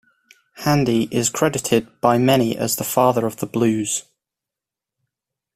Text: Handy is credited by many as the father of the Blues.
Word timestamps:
Handy 0.65 1.03
is 1.11 1.29
credited 1.29 1.85
by 2.01 2.17
many 2.17 2.57
as 2.57 2.75
the 2.77 2.83
father 2.83 3.27
of 3.27 3.37
the 3.37 3.45
Blues. 3.45 4.01